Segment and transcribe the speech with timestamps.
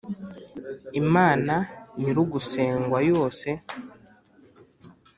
[1.01, 1.55] imana
[1.99, 3.49] nyir’ugusengwa yose